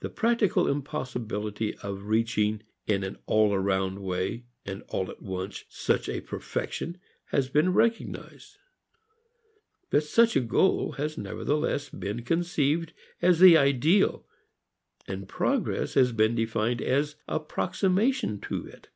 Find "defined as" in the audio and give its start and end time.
16.34-17.16